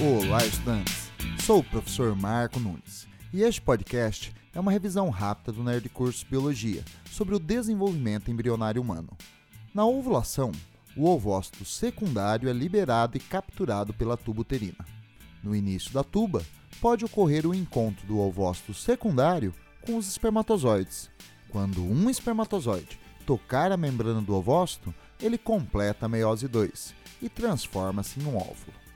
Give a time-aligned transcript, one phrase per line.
[0.00, 1.10] Olá, estudantes!
[1.44, 6.24] Sou o professor Marco Nunes e este podcast é uma revisão rápida do Nerd Curso
[6.30, 9.08] Biologia sobre o desenvolvimento embrionário humano.
[9.74, 10.52] Na ovulação,
[10.96, 14.86] o ovócito secundário é liberado e capturado pela tuba uterina.
[15.42, 16.44] No início da tuba,
[16.80, 19.52] pode ocorrer o encontro do ovócito secundário
[19.84, 21.10] com os espermatozoides.
[21.48, 28.20] Quando um espermatozoide tocar a membrana do ovócito, ele completa a meiose 2 e transforma-se
[28.20, 28.87] em um óvulo.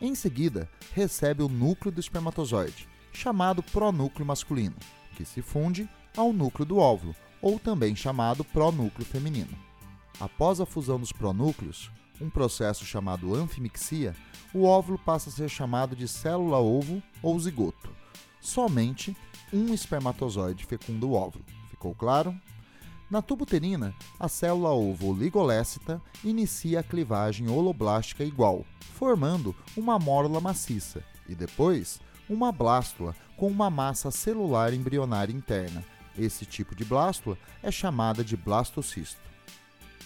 [0.00, 4.76] Em seguida, recebe o núcleo do espermatozoide, chamado pronúcleo masculino,
[5.16, 9.56] que se funde ao núcleo do óvulo, ou também chamado pronúcleo feminino.
[10.20, 14.14] Após a fusão dos pronúcleos, um processo chamado anfimixia,
[14.52, 17.90] o óvulo passa a ser chamado de célula-ovo ou zigoto.
[18.40, 19.16] Somente
[19.52, 21.44] um espermatozoide fecunda o óvulo.
[21.70, 22.34] Ficou claro?
[23.08, 31.04] Na tubuterina, a célula ovo oligolécita inicia a clivagem holoblástica igual, formando uma mórula maciça,
[31.28, 35.84] e depois uma blástula com uma massa celular embrionária interna.
[36.18, 39.20] Esse tipo de blástula é chamada de blastocisto.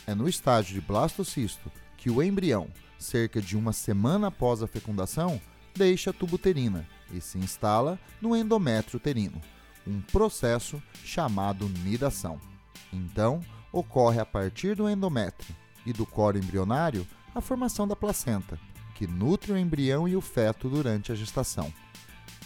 [0.07, 5.41] É no estágio de blastocisto que o embrião, cerca de uma semana após a fecundação,
[5.75, 9.41] deixa a tubuterina e se instala no endométrio uterino,
[9.87, 12.50] um processo chamado nidação.
[12.93, 13.41] Então,
[13.73, 15.55] ocorre a partir do endométrio
[15.87, 18.59] e do coro embrionário a formação da placenta,
[18.95, 21.73] que nutre o embrião e o feto durante a gestação.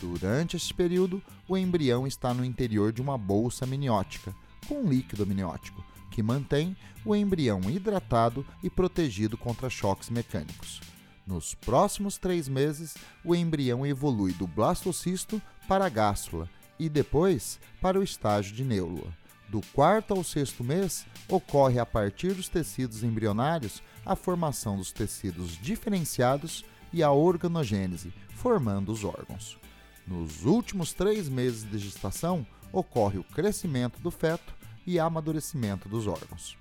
[0.00, 4.34] Durante este período, o embrião está no interior de uma bolsa amniótica,
[4.68, 10.80] com líquido amniótico, que mantém o embrião hidratado e protegido contra choques mecânicos.
[11.26, 16.48] Nos próximos três meses, o embrião evolui do blastocisto para a gástrula
[16.78, 19.08] e depois para o estágio de neulua.
[19.48, 25.56] Do quarto ao sexto mês, ocorre a partir dos tecidos embrionários a formação dos tecidos
[25.56, 29.58] diferenciados e a organogênese, formando os órgãos.
[30.06, 34.54] Nos últimos três meses de gestação, ocorre o crescimento do feto
[34.86, 36.56] e amadurecimento dos órgãos.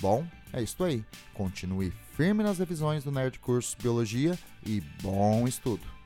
[0.00, 1.04] Bom, é isso aí.
[1.34, 5.97] Continue firme nas revisões do Nerd Curso Biologia e bom estudo!